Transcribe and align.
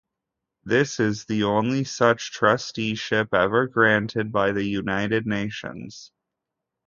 This 0.63 0.99
is 0.99 1.25
the 1.25 1.43
only 1.43 1.83
such 1.83 2.31
trusteeship 2.31 3.35
ever 3.35 3.67
granted 3.67 4.31
by 4.31 4.51
the 4.51 4.63
United 4.63 5.27
Nations. 5.27 6.11